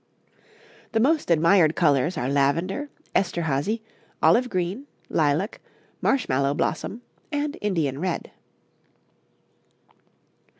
'The 0.93 0.99
most 0.99 1.29
admired 1.29 1.75
colours 1.75 2.17
are 2.17 2.27
lavender, 2.27 2.89
Esterhazy, 3.13 3.83
olive 4.19 4.49
green, 4.49 4.87
lilac, 5.09 5.61
marshmallow 6.01 6.55
blossom, 6.55 7.03
and 7.31 7.55
Indian 7.61 7.99
red. 7.99 8.31